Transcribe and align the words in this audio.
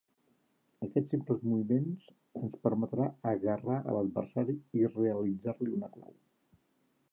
Aquests 0.85 1.11
simples 1.15 1.43
moviments 1.49 2.07
ens 2.41 2.57
permetrà 2.69 3.07
agarrar 3.33 3.77
a 3.83 3.95
l'adversari 3.99 4.57
i 4.81 4.85
realitzar-li 4.97 5.73
una 5.79 5.95
clau. 5.97 6.17